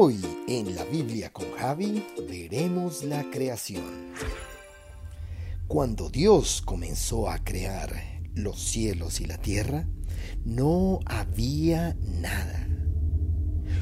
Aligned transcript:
Hoy 0.00 0.20
en 0.46 0.76
la 0.76 0.84
Biblia 0.84 1.32
con 1.32 1.50
Javi 1.58 2.06
veremos 2.28 3.02
la 3.02 3.28
creación. 3.32 4.12
Cuando 5.66 6.08
Dios 6.08 6.62
comenzó 6.64 7.28
a 7.28 7.38
crear 7.38 8.00
los 8.32 8.62
cielos 8.62 9.20
y 9.20 9.24
la 9.24 9.38
tierra, 9.38 9.88
no 10.44 11.00
había 11.04 11.96
nada. 12.00 12.68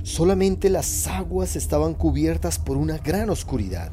Solamente 0.04 0.70
las 0.70 1.06
aguas 1.06 1.54
estaban 1.54 1.92
cubiertas 1.92 2.58
por 2.58 2.78
una 2.78 2.96
gran 2.96 3.28
oscuridad, 3.28 3.92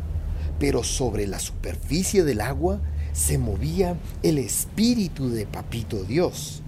pero 0.59 0.81
sobre 0.81 1.27
la 1.27 1.39
superficie 1.39 2.23
del 2.23 2.39
agua 2.39 2.79
se 3.11 3.37
movía 3.37 3.97
el 4.21 4.37
espíritu 4.37 5.27
de 5.27 5.45
Papito 5.45 6.05
Dios. 6.05 6.63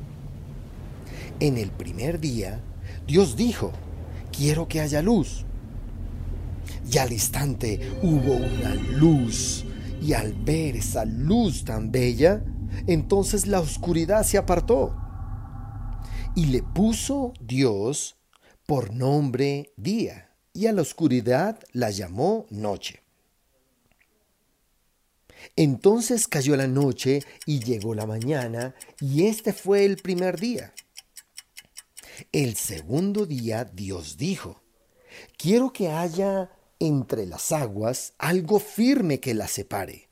En 1.39 1.57
el 1.57 1.71
primer 1.71 2.19
día, 2.19 2.59
Dios 3.07 3.37
dijo, 3.37 3.71
quiero 4.35 4.67
que 4.67 4.81
haya 4.81 5.01
luz. 5.01 5.44
Y 6.91 6.97
al 6.97 7.11
instante 7.11 7.79
hubo 8.01 8.35
una 8.35 8.75
luz, 8.75 9.65
y 10.01 10.13
al 10.13 10.33
ver 10.33 10.75
esa 10.75 11.05
luz 11.05 11.65
tan 11.65 11.91
bella, 11.91 12.43
entonces 12.87 13.47
la 13.47 13.59
oscuridad 13.59 14.23
se 14.23 14.37
apartó. 14.37 14.95
Y 16.35 16.45
le 16.47 16.61
puso 16.61 17.33
Dios 17.39 18.17
por 18.65 18.93
nombre 18.93 19.73
día, 19.77 20.31
y 20.53 20.67
a 20.67 20.73
la 20.73 20.81
oscuridad 20.81 21.59
la 21.71 21.89
llamó 21.89 22.45
noche. 22.49 23.01
Entonces 25.55 26.27
cayó 26.27 26.55
la 26.55 26.67
noche 26.67 27.21
y 27.45 27.59
llegó 27.59 27.93
la 27.93 28.05
mañana, 28.05 28.75
y 28.99 29.25
este 29.25 29.53
fue 29.53 29.85
el 29.85 29.97
primer 29.97 30.39
día. 30.39 30.73
El 32.31 32.55
segundo 32.55 33.25
día 33.25 33.65
Dios 33.65 34.17
dijo, 34.17 34.61
quiero 35.37 35.71
que 35.71 35.89
haya 35.89 36.49
entre 36.79 37.25
las 37.25 37.51
aguas 37.51 38.13
algo 38.17 38.59
firme 38.59 39.19
que 39.19 39.33
las 39.33 39.51
separe. 39.51 40.09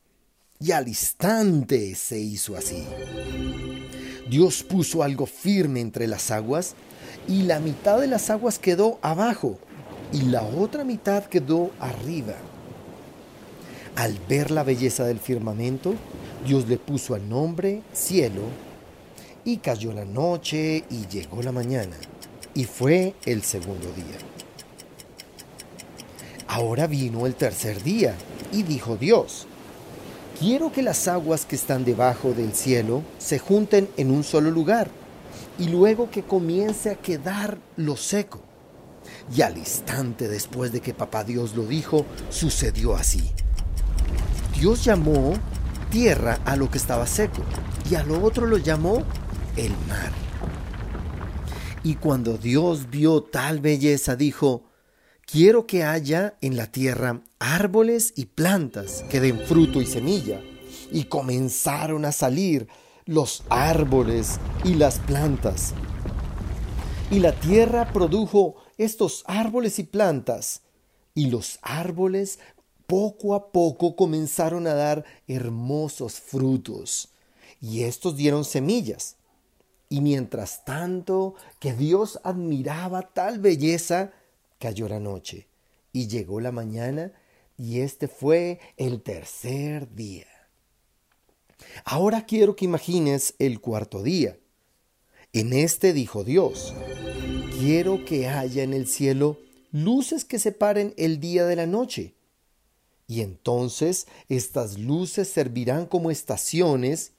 Y 0.59 0.71
al 0.71 0.87
instante 0.87 1.95
se 1.95 2.19
hizo 2.19 2.55
así. 2.55 2.85
Dios 4.29 4.63
puso 4.63 5.03
algo 5.03 5.25
firme 5.25 5.81
entre 5.81 6.07
las 6.07 6.31
aguas 6.31 6.75
y 7.27 7.43
la 7.43 7.59
mitad 7.59 7.99
de 7.99 8.07
las 8.07 8.29
aguas 8.29 8.59
quedó 8.59 8.99
abajo 9.01 9.59
y 10.11 10.21
la 10.23 10.43
otra 10.43 10.83
mitad 10.83 11.25
quedó 11.25 11.71
arriba. 11.79 12.35
Al 13.95 14.17
ver 14.27 14.51
la 14.51 14.63
belleza 14.63 15.05
del 15.05 15.19
firmamento, 15.19 15.95
Dios 16.45 16.67
le 16.67 16.77
puso 16.77 17.15
al 17.15 17.27
nombre 17.29 17.81
cielo 17.93 18.41
y 19.45 19.57
cayó 19.57 19.93
la 19.93 20.05
noche 20.05 20.83
y 20.89 21.07
llegó 21.07 21.41
la 21.41 21.51
mañana, 21.51 21.95
y 22.53 22.63
fue 22.63 23.13
el 23.25 23.43
segundo 23.43 23.91
día. 23.93 24.32
Ahora 26.53 26.85
vino 26.85 27.25
el 27.25 27.33
tercer 27.33 27.81
día, 27.81 28.13
y 28.51 28.61
dijo 28.61 28.95
Dios, 28.95 29.47
quiero 30.39 30.71
que 30.71 30.83
las 30.83 31.07
aguas 31.07 31.47
que 31.47 31.55
están 31.55 31.83
debajo 31.83 32.31
del 32.33 32.53
cielo 32.53 33.01
se 33.17 33.39
junten 33.39 33.89
en 33.97 34.11
un 34.11 34.23
solo 34.23 34.51
lugar, 34.51 34.91
y 35.57 35.69
luego 35.69 36.11
que 36.11 36.21
comience 36.21 36.91
a 36.91 36.95
quedar 36.95 37.57
lo 37.75 37.97
seco. 37.97 38.43
Y 39.35 39.41
al 39.41 39.57
instante 39.57 40.27
después 40.27 40.71
de 40.71 40.79
que 40.79 40.93
papá 40.93 41.23
Dios 41.23 41.55
lo 41.55 41.65
dijo, 41.65 42.05
sucedió 42.29 42.95
así. 42.95 43.31
Dios 44.55 44.85
llamó 44.85 45.33
tierra 45.89 46.37
a 46.45 46.55
lo 46.55 46.69
que 46.69 46.77
estaba 46.77 47.07
seco, 47.07 47.41
y 47.89 47.95
a 47.95 48.03
lo 48.03 48.23
otro 48.23 48.45
lo 48.45 48.59
llamó 48.59 49.01
el 49.57 49.71
mar. 49.87 50.11
Y 51.81 51.95
cuando 51.95 52.37
Dios 52.37 52.91
vio 52.91 53.23
tal 53.23 53.59
belleza, 53.59 54.15
dijo, 54.15 54.65
quiero 55.25 55.67
que 55.67 55.83
haya 55.83 56.37
en 56.41 56.57
la 56.57 56.71
tierra 56.71 57.21
árboles 57.39 58.13
y 58.15 58.25
plantas 58.25 59.03
que 59.09 59.19
den 59.19 59.39
fruto 59.39 59.81
y 59.81 59.85
semilla. 59.85 60.41
Y 60.91 61.05
comenzaron 61.05 62.05
a 62.05 62.11
salir 62.11 62.67
los 63.05 63.43
árboles 63.49 64.39
y 64.63 64.75
las 64.75 64.99
plantas. 64.99 65.73
Y 67.11 67.19
la 67.19 67.37
tierra 67.39 67.91
produjo 67.91 68.55
estos 68.77 69.23
árboles 69.27 69.79
y 69.79 69.83
plantas. 69.83 70.61
Y 71.15 71.27
los 71.27 71.59
árboles 71.61 72.39
poco 72.87 73.35
a 73.35 73.51
poco 73.51 73.95
comenzaron 73.95 74.67
a 74.67 74.73
dar 74.73 75.05
hermosos 75.27 76.19
frutos. 76.19 77.09
Y 77.61 77.83
estos 77.83 78.15
dieron 78.17 78.45
semillas. 78.45 79.17
Y 79.89 80.01
mientras 80.01 80.65
tanto 80.65 81.35
que 81.59 81.73
Dios 81.73 82.19
admiraba 82.23 83.13
tal 83.13 83.39
belleza, 83.39 84.11
cayó 84.63 84.87
la 84.87 85.01
noche 85.01 85.49
y 85.91 86.07
llegó 86.07 86.39
la 86.39 86.53
mañana 86.53 87.11
y 87.57 87.81
este 87.81 88.07
fue 88.07 88.61
el 88.77 89.01
tercer 89.01 89.93
día. 89.93 90.25
Ahora 91.83 92.25
quiero 92.25 92.55
que 92.55 92.63
imagines 92.63 93.35
el 93.39 93.59
cuarto 93.59 94.01
día. 94.03 94.39
En 95.33 95.51
este 95.51 95.91
dijo 95.91 96.23
Dios, 96.23 96.73
quiero 97.59 98.05
que 98.05 98.29
haya 98.29 98.63
en 98.63 98.73
el 98.73 98.87
cielo 98.87 99.37
luces 99.73 100.23
que 100.23 100.39
separen 100.39 100.93
el 100.95 101.19
día 101.19 101.45
de 101.45 101.57
la 101.57 101.67
noche. 101.67 102.15
Y 103.05 103.19
entonces 103.19 104.07
estas 104.29 104.79
luces 104.79 105.27
servirán 105.27 105.87
como 105.87 106.09
estaciones 106.09 107.11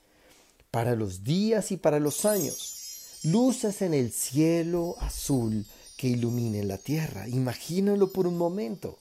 para 0.71 0.97
los 0.97 1.25
días 1.25 1.72
y 1.72 1.76
para 1.76 2.00
los 2.00 2.25
años. 2.25 3.21
Luces 3.22 3.82
en 3.82 3.93
el 3.93 4.12
cielo 4.12 4.97
azul 5.00 5.66
iluminen 6.09 6.69
la 6.69 6.79
tierra. 6.79 7.29
Imagínalo 7.29 8.13
por 8.13 8.27
un 8.27 8.37
momento. 8.37 8.99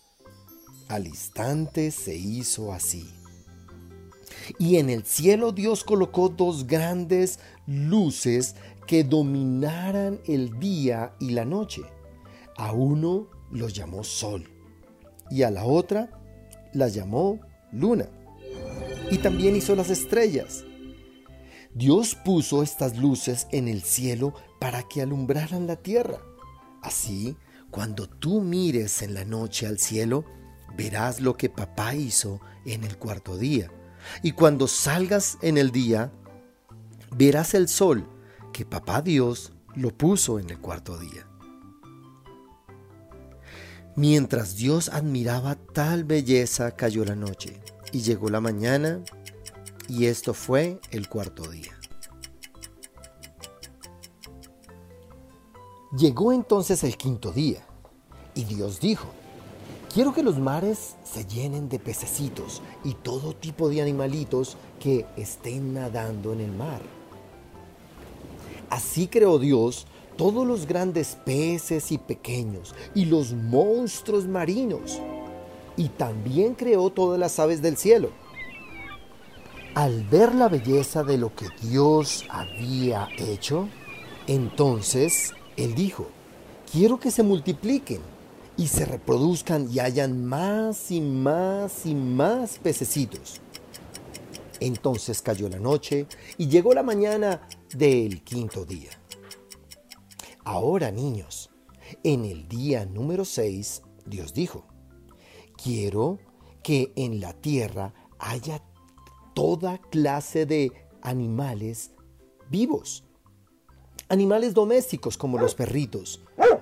Al 0.87 1.07
instante 1.07 1.91
se 1.91 2.15
hizo 2.15 2.73
así. 2.73 3.09
Y 4.59 4.77
en 4.77 4.89
el 4.89 5.05
cielo 5.05 5.51
Dios 5.51 5.83
colocó 5.83 6.29
dos 6.29 6.67
grandes 6.67 7.39
luces 7.65 8.55
que 8.87 9.03
dominaran 9.03 10.19
el 10.25 10.59
día 10.59 11.15
y 11.19 11.31
la 11.31 11.45
noche. 11.45 11.81
A 12.57 12.73
uno 12.73 13.29
lo 13.51 13.69
llamó 13.69 14.03
sol 14.03 14.49
y 15.31 15.43
a 15.43 15.51
la 15.51 15.63
otra 15.63 16.21
la 16.73 16.87
llamó 16.87 17.39
luna. 17.71 18.09
Y 19.11 19.17
también 19.19 19.55
hizo 19.55 19.75
las 19.75 19.89
estrellas 19.89 20.65
Dios 21.75 22.13
puso 22.13 22.61
estas 22.61 22.97
luces 22.97 23.47
en 23.51 23.67
el 23.67 23.81
cielo 23.81 24.35
para 24.59 24.83
que 24.83 25.01
alumbraran 25.01 25.65
la 25.65 25.75
tierra. 25.75 26.19
Así, 26.83 27.37
cuando 27.71 28.07
tú 28.07 28.41
mires 28.41 29.01
en 29.01 29.13
la 29.13 29.25
noche 29.25 29.65
al 29.65 29.79
cielo, 29.79 30.25
verás 30.77 31.21
lo 31.21 31.37
que 31.37 31.49
papá 31.49 31.95
hizo 31.95 32.39
en 32.65 32.83
el 32.83 32.97
cuarto 32.97 33.37
día. 33.37 33.71
Y 34.21 34.33
cuando 34.33 34.67
salgas 34.67 35.37
en 35.41 35.57
el 35.57 35.71
día, 35.71 36.11
verás 37.15 37.53
el 37.53 37.67
sol 37.67 38.07
que 38.51 38.65
papá 38.65 39.01
Dios 39.01 39.53
lo 39.75 39.97
puso 39.97 40.39
en 40.39 40.49
el 40.49 40.59
cuarto 40.59 40.99
día. 40.99 41.25
Mientras 43.95 44.55
Dios 44.55 44.89
admiraba 44.89 45.55
tal 45.55 46.03
belleza, 46.03 46.75
cayó 46.75 47.05
la 47.05 47.15
noche 47.15 47.61
y 47.91 48.01
llegó 48.01 48.29
la 48.29 48.41
mañana 48.41 49.01
y 49.87 50.05
esto 50.05 50.33
fue 50.33 50.79
el 50.91 51.07
cuarto 51.07 51.49
día. 51.49 51.71
Llegó 55.95 56.33
entonces 56.33 56.83
el 56.83 56.97
quinto 56.97 57.31
día, 57.31 57.63
y 58.33 58.45
Dios 58.45 58.79
dijo, 58.79 59.05
quiero 59.93 60.11
que 60.11 60.23
los 60.23 60.39
mares 60.39 60.95
se 61.03 61.23
llenen 61.25 61.69
de 61.69 61.77
pececitos 61.77 62.63
y 62.83 62.95
todo 62.95 63.35
tipo 63.35 63.69
de 63.69 63.83
animalitos 63.83 64.57
que 64.79 65.05
estén 65.17 65.75
nadando 65.75 66.33
en 66.33 66.41
el 66.41 66.51
mar. 66.51 66.81
Así 68.71 69.05
creó 69.05 69.37
Dios 69.37 69.85
todos 70.17 70.47
los 70.47 70.65
grandes 70.65 71.15
peces 71.23 71.91
y 71.91 71.99
pequeños, 71.99 72.73
y 72.95 73.05
los 73.05 73.33
monstruos 73.33 74.25
marinos, 74.27 74.99
y 75.77 75.89
también 75.89 76.55
creó 76.55 76.89
todas 76.89 77.19
las 77.19 77.37
aves 77.37 77.61
del 77.61 77.77
cielo 77.77 78.09
al 79.75 80.03
ver 80.03 80.35
la 80.35 80.49
belleza 80.49 81.03
de 81.03 81.17
lo 81.17 81.35
que 81.35 81.47
Dios 81.61 82.25
había 82.29 83.09
hecho, 83.17 83.67
entonces 84.27 85.33
Él 85.57 85.75
dijo, 85.75 86.07
quiero 86.71 86.99
que 86.99 87.11
se 87.11 87.23
multipliquen 87.23 88.01
y 88.57 88.67
se 88.67 88.85
reproduzcan 88.85 89.69
y 89.71 89.79
hayan 89.79 90.25
más 90.25 90.91
y 90.91 91.01
más 91.01 91.85
y 91.85 91.95
más 91.95 92.59
pececitos. 92.59 93.41
Entonces 94.59 95.21
cayó 95.21 95.49
la 95.49 95.59
noche 95.59 96.07
y 96.37 96.47
llegó 96.47 96.73
la 96.73 96.83
mañana 96.83 97.47
del 97.75 98.23
quinto 98.23 98.65
día. 98.65 98.91
Ahora, 100.45 100.91
niños, 100.91 101.49
en 102.03 102.25
el 102.25 102.47
día 102.47 102.85
número 102.85 103.25
6, 103.25 103.81
Dios 104.05 104.33
dijo, 104.33 104.65
quiero 105.61 106.19
que 106.61 106.93
en 106.95 107.19
la 107.19 107.33
tierra 107.33 107.93
haya 108.19 108.63
toda 109.33 109.77
clase 109.77 110.45
de 110.45 110.71
animales 111.01 111.91
vivos. 112.49 113.03
Animales 114.09 114.53
domésticos 114.53 115.17
como 115.17 115.37
los 115.37 115.55
perritos, 115.55 116.21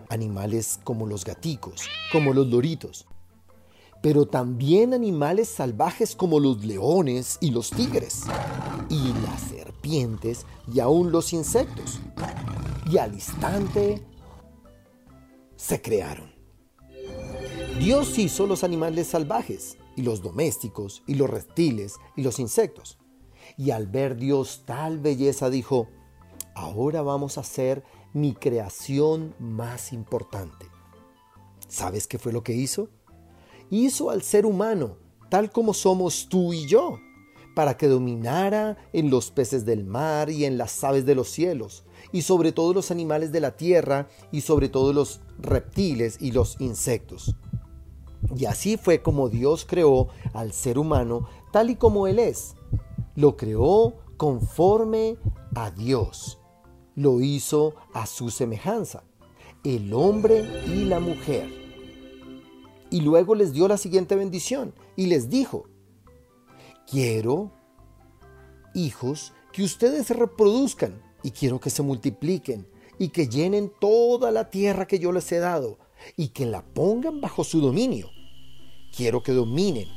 animales 0.10 0.80
como 0.84 1.08
los 1.08 1.26
gaticos, 1.26 1.84
como 2.12 2.34
los 2.34 2.48
loritos, 2.48 3.08
pero 4.02 4.26
también 4.26 4.94
animales 4.94 5.50
salvajes 5.50 6.16
como 6.16 6.40
los 6.40 6.64
leones 6.64 7.38
y 7.42 7.52
los 7.52 7.70
tigres, 7.70 8.24
y 8.90 9.14
las 9.24 9.42
serpientes 9.42 10.46
y 10.74 10.80
aún 10.80 11.12
los 11.12 11.34
insectos. 11.34 12.00
Y 12.90 12.98
al 12.98 13.14
instante 13.14 14.04
se 15.56 15.82
crearon. 15.82 16.32
Dios 17.80 18.18
hizo 18.18 18.48
los 18.48 18.64
animales 18.64 19.08
salvajes 19.08 19.78
y 19.96 20.02
los 20.02 20.22
domésticos 20.22 21.04
y 21.08 21.16
los 21.16 21.30
reptiles 21.30 21.96
y 22.16 22.24
los 22.24 22.40
insectos. 22.40 22.98
Y 23.58 23.72
al 23.72 23.88
ver 23.88 24.18
Dios 24.18 24.64
tal 24.66 25.00
belleza 25.00 25.50
dijo, 25.50 25.88
ahora 26.56 27.02
vamos 27.02 27.38
a 27.38 27.42
hacer 27.42 27.84
mi 28.14 28.34
creación 28.34 29.34
más 29.40 29.94
importante. 29.94 30.68
¿Sabes 31.68 32.08
qué 32.08 32.18
fue 32.18 32.34
lo 32.34 32.44
que 32.44 32.54
hizo? 32.54 32.90
Hizo 33.70 34.10
al 34.10 34.22
ser 34.22 34.46
humano, 34.46 34.98
tal 35.30 35.52
como 35.52 35.74
somos 35.74 36.28
tú 36.28 36.52
y 36.52 36.66
yo, 36.66 37.00
para 37.56 37.78
que 37.78 37.88
dominara 37.88 38.78
en 38.92 39.10
los 39.10 39.32
peces 39.32 39.66
del 39.66 39.86
mar 39.86 40.30
y 40.30 40.46
en 40.46 40.58
las 40.58 40.84
aves 40.84 41.06
de 41.06 41.16
los 41.16 41.30
cielos, 41.30 41.86
y 42.12 42.24
sobre 42.24 42.52
todo 42.52 42.74
los 42.74 42.92
animales 42.92 43.32
de 43.32 43.40
la 43.40 43.56
tierra, 43.56 44.10
y 44.32 44.42
sobre 44.42 44.68
todo 44.68 44.92
los 44.92 45.22
reptiles 45.40 46.18
y 46.20 46.32
los 46.32 46.60
insectos. 46.60 47.36
Y 48.36 48.46
así 48.46 48.78
fue 48.78 49.02
como 49.02 49.30
Dios 49.30 49.66
creó 49.66 50.10
al 50.34 50.54
ser 50.54 50.78
humano 50.78 51.28
tal 51.52 51.70
y 51.70 51.76
como 51.76 52.08
Él 52.08 52.20
es. 52.20 52.56
Lo 53.16 53.36
creó 53.36 53.96
conforme 54.18 55.18
a 55.56 55.72
Dios 55.72 56.41
lo 56.96 57.22
hizo 57.22 57.76
a 57.94 58.06
su 58.06 58.30
semejanza, 58.30 59.04
el 59.64 59.94
hombre 59.94 60.46
y 60.68 60.86
la 60.86 61.00
mujer. 61.00 61.50
Y 62.90 63.02
luego 63.02 63.36
les 63.36 63.54
dio 63.54 63.68
la 63.68 63.78
siguiente 63.78 64.16
bendición 64.16 64.74
y 64.96 65.06
les 65.06 65.30
dijo, 65.30 65.68
quiero, 66.86 67.52
hijos, 68.74 69.34
que 69.54 69.64
ustedes 69.64 70.08
se 70.08 70.14
reproduzcan 70.14 71.02
y 71.24 71.32
quiero 71.32 71.60
que 71.60 71.70
se 71.70 71.84
multipliquen 71.84 72.68
y 73.00 73.10
que 73.10 73.28
llenen 73.28 73.72
toda 73.80 74.32
la 74.32 74.50
tierra 74.50 74.88
que 74.88 75.00
yo 75.00 75.12
les 75.12 75.32
he 75.32 75.40
dado 75.40 75.80
y 76.18 76.30
que 76.30 76.46
la 76.46 76.64
pongan 76.64 77.22
bajo 77.22 77.44
su 77.44 77.62
dominio. 77.62 78.10
Quiero 78.96 79.24
que 79.24 79.32
dominen 79.32 79.88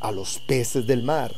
a 0.00 0.12
los 0.12 0.38
peces 0.38 0.86
del 0.86 1.02
mar 1.02 1.34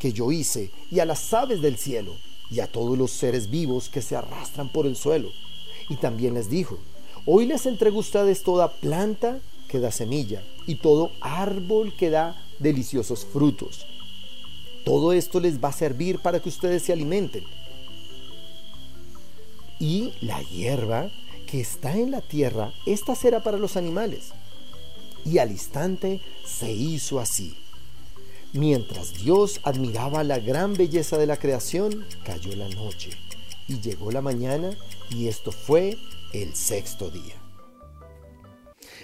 que 0.00 0.12
yo 0.12 0.32
hice 0.32 0.70
y 0.90 1.00
a 1.00 1.04
las 1.04 1.32
aves 1.34 1.60
del 1.60 1.76
cielo 1.76 2.12
y 2.50 2.60
a 2.60 2.66
todos 2.66 2.96
los 2.96 3.10
seres 3.10 3.50
vivos 3.50 3.88
que 3.88 4.02
se 4.02 4.16
arrastran 4.16 4.68
por 4.68 4.86
el 4.86 4.96
suelo. 4.96 5.30
Y 5.88 5.96
también 5.96 6.34
les 6.34 6.50
dijo, 6.50 6.78
hoy 7.24 7.46
les 7.46 7.66
entrego 7.66 7.98
a 7.98 8.00
ustedes 8.00 8.42
toda 8.42 8.72
planta 8.80 9.38
que 9.68 9.80
da 9.80 9.90
semilla 9.90 10.42
y 10.66 10.76
todo 10.76 11.10
árbol 11.20 11.94
que 11.96 12.10
da 12.10 12.36
deliciosos 12.58 13.24
frutos. 13.24 13.86
Todo 14.84 15.12
esto 15.12 15.40
les 15.40 15.62
va 15.62 15.70
a 15.70 15.72
servir 15.72 16.20
para 16.20 16.40
que 16.40 16.48
ustedes 16.48 16.82
se 16.82 16.92
alimenten. 16.92 17.44
Y 19.78 20.12
la 20.20 20.40
hierba 20.42 21.10
que 21.46 21.60
está 21.60 21.96
en 21.96 22.10
la 22.10 22.20
tierra, 22.20 22.72
esta 22.86 23.14
será 23.14 23.42
para 23.42 23.58
los 23.58 23.76
animales. 23.76 24.30
Y 25.24 25.38
al 25.38 25.50
instante 25.50 26.20
se 26.44 26.72
hizo 26.72 27.18
así. 27.18 27.56
Mientras 28.56 29.12
Dios 29.12 29.60
admiraba 29.64 30.24
la 30.24 30.38
gran 30.38 30.72
belleza 30.72 31.18
de 31.18 31.26
la 31.26 31.36
creación, 31.36 32.06
cayó 32.24 32.56
la 32.56 32.70
noche 32.70 33.10
y 33.68 33.80
llegó 33.80 34.10
la 34.10 34.22
mañana 34.22 34.70
y 35.10 35.28
esto 35.28 35.52
fue 35.52 35.98
el 36.32 36.54
sexto 36.54 37.10
día. 37.10 37.34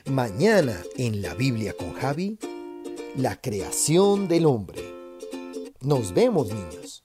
Mañana 0.07 0.81
en 0.97 1.21
la 1.21 1.35
Biblia 1.35 1.75
con 1.77 1.93
Javi, 1.93 2.39
la 3.15 3.39
creación 3.43 4.27
del 4.27 4.47
hombre. 4.47 4.83
Nos 5.83 6.15
vemos 6.15 6.49
niños. 6.49 7.02